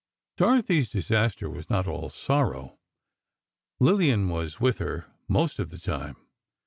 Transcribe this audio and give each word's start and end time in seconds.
Dorothy's 0.35 0.89
disaster 0.89 1.47
was 1.47 1.69
not 1.69 1.87
all 1.87 2.09
sorrow. 2.09 2.79
Lillian 3.79 4.29
was 4.29 4.59
with 4.59 4.79
her 4.79 5.05
most 5.27 5.59
of 5.59 5.69
the 5.69 5.77
time. 5.77 6.15